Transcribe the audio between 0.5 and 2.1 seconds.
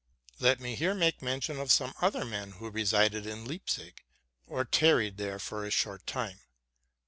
me here make mention of some